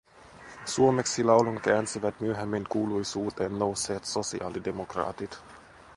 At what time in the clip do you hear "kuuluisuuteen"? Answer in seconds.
2.69-3.59